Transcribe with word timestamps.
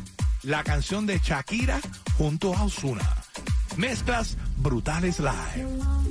la 0.45 0.63
canción 0.63 1.05
de 1.05 1.19
Shakira 1.19 1.79
junto 2.17 2.55
a 2.55 2.63
Osuna. 2.63 3.03
Mezclas 3.77 4.37
brutales 4.57 5.19
live. 5.19 6.04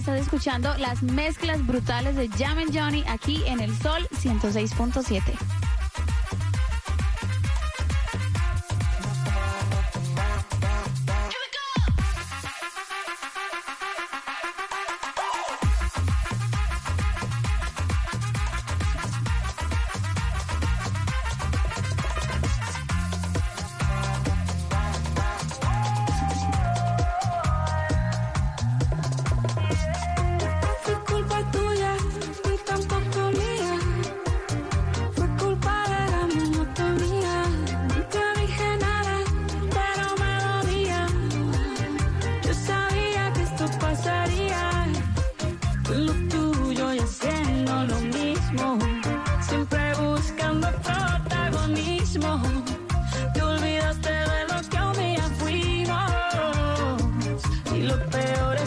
Estás 0.00 0.20
escuchando 0.20 0.74
las 0.78 1.02
mezclas 1.02 1.66
brutales 1.66 2.16
de 2.16 2.28
Jam 2.28 2.56
and 2.58 2.76
Johnny 2.76 3.04
aquí 3.06 3.42
en 3.46 3.60
el 3.60 3.76
Sol 3.76 4.08
106.7. 4.12 5.49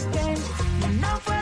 peor 0.01 0.31
es 0.31 1.32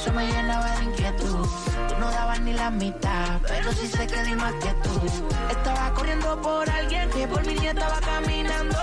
eso 0.00 0.12
me 0.12 0.26
llenaba 0.26 0.70
de 0.76 0.84
inquietud. 0.84 1.46
Tú 1.88 1.94
no 1.98 2.10
dabas 2.10 2.40
ni 2.40 2.52
la 2.52 2.70
mitad, 2.70 3.40
pero 3.46 3.72
sí 3.72 3.86
sé 3.88 4.06
que 4.06 4.22
di 4.22 4.34
más 4.34 4.54
que 4.54 4.72
tú. 4.84 5.00
Estaba 5.50 5.92
corriendo 5.94 6.40
por 6.40 6.68
alguien 6.70 7.10
que 7.10 7.26
por 7.26 7.44
mí 7.44 7.56
ya 7.60 7.70
estaba 7.70 8.00
caminando. 8.00 8.78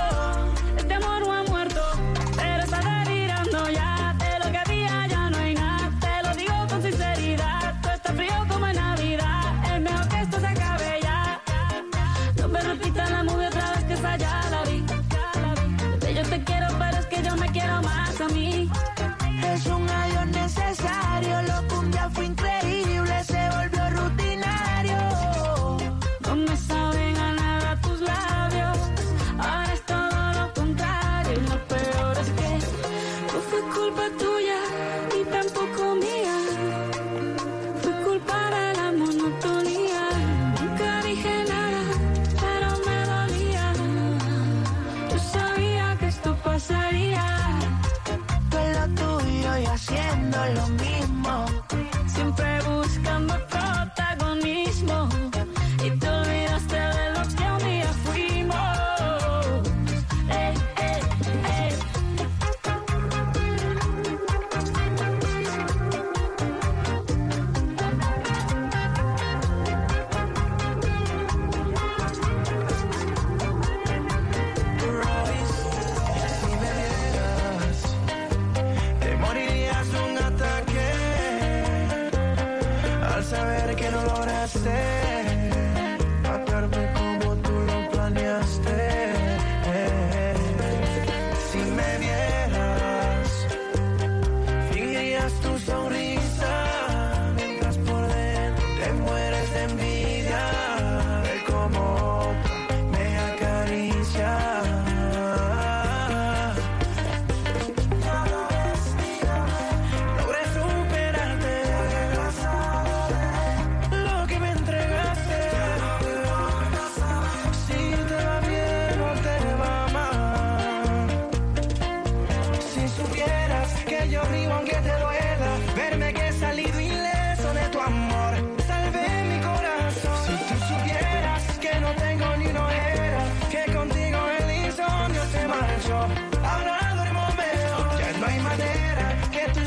que 83.75 83.89
no 83.91 84.03
lograste. 84.03 85.24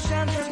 shelter 0.09 0.48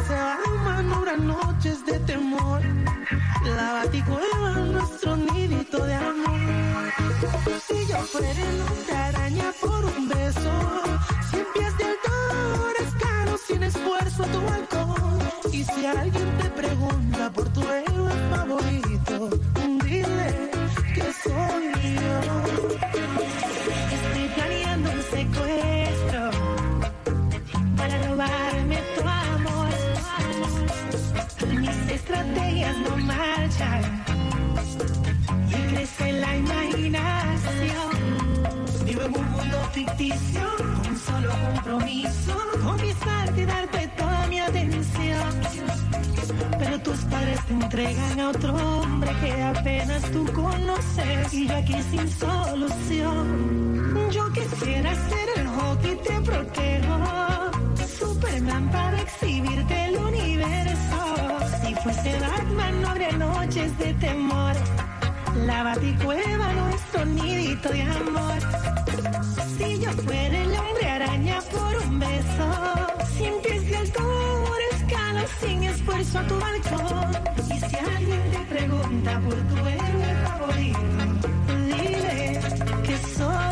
se 0.00 0.14
van 0.64 0.88
duras 0.88 1.18
noches 1.18 1.84
de 1.84 1.98
temor. 2.00 2.62
La 3.44 3.72
baticueva 3.74 4.50
nuestro 4.72 5.16
nidito 5.16 5.84
de 5.84 5.94
amor. 5.94 6.92
Si 7.66 7.86
yo 7.86 7.98
fuera 7.98 8.42
una 8.88 9.06
araña 9.06 9.52
por 9.60 9.84
un 9.84 10.08
beso, 10.08 10.52
cien 11.30 11.46
pies 11.54 11.76
de 11.76 11.84
altura 11.84 12.78
es 12.80 12.94
caro 13.04 13.36
sin 13.46 13.62
esfuerzo 13.62 14.24
tu 14.24 14.40
balcón. 14.40 15.18
Y 15.52 15.64
si 15.64 15.84
alguien 15.84 16.38
te 16.38 16.48
pregunta 16.50 17.30
por 17.30 17.48
tu 17.52 17.60
héroe 17.60 18.12
favor 18.30 18.51
entregan 47.62 48.20
a 48.20 48.30
otro 48.30 48.54
hombre 48.54 49.10
que 49.20 49.42
apenas 49.42 50.02
tú 50.10 50.24
conoces 50.32 51.32
y 51.32 51.46
yo 51.46 51.56
aquí 51.56 51.76
sin 51.90 52.10
solución. 52.10 54.10
Yo 54.10 54.30
quisiera 54.32 54.94
ser 54.94 55.28
el 55.36 55.46
Hulk 55.46 55.84
y 55.84 55.96
te 56.06 56.20
protejo, 56.20 56.98
Superman 57.98 58.70
para 58.70 59.00
exhibirte 59.00 59.84
el 59.86 59.96
universo. 59.96 61.38
Si 61.64 61.74
fuese 61.76 62.18
Batman 62.20 62.82
no 62.82 62.88
habría 62.88 63.12
noches 63.12 63.78
de 63.78 63.94
temor, 63.94 64.54
la 65.46 65.62
baticueva 65.62 66.52
nuestro 66.52 67.04
nidito 67.06 67.68
de 67.68 67.82
amor. 67.82 68.11
a 76.14 76.26
tu 76.26 76.38
balcón. 76.38 77.12
Y 77.48 77.58
si 77.58 77.76
alguien 77.76 78.22
te 78.30 78.38
pregunta 78.54 79.20
por 79.20 79.34
tu 79.34 79.56
héroe 79.66 80.14
favorito, 80.24 80.80
dile 81.66 82.40
que 82.84 82.96
soy 83.16 83.51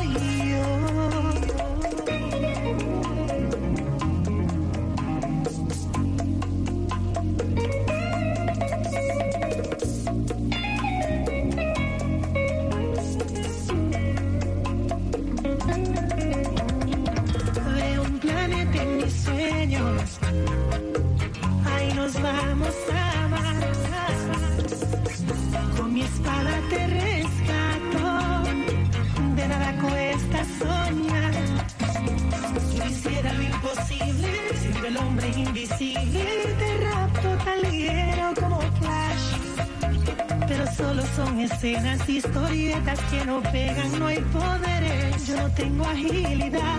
escenas, 41.41 42.09
historietas 42.09 42.99
que 43.11 43.25
no 43.25 43.43
pegan, 43.43 43.99
no 43.99 44.07
hay 44.07 44.21
poderes, 44.21 45.27
yo 45.27 45.37
no 45.37 45.51
tengo 45.51 45.85
agilidad. 45.85 46.79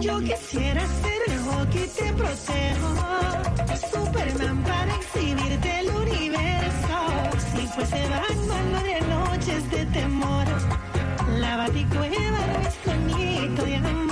Yo 0.00 0.20
quisiera 0.20 0.80
ser 0.80 1.20
el 1.28 1.38
hockey, 1.40 1.86
te 1.86 2.12
protejo. 2.12 2.94
Superman 3.92 4.62
para 4.62 4.94
exhibirte 4.96 5.80
el 5.80 5.90
universo. 5.90 6.96
Si 7.52 7.66
fuese 7.68 8.08
Batman, 8.08 8.72
no 8.72 8.82
de 8.82 9.00
noches 9.02 9.70
de 9.70 9.86
temor. 9.86 10.46
La 11.38 11.56
baticueva 11.56 12.38
no 12.52 12.68
es 12.68 12.76
bonito 12.84 13.64
de 13.64 14.03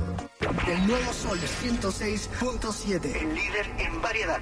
El 0.67 0.87
nuevo 0.87 1.13
Sol 1.13 1.39
106.7. 1.39 3.21
El 3.21 3.35
líder 3.35 3.69
en 3.77 4.01
variedad. 4.01 4.37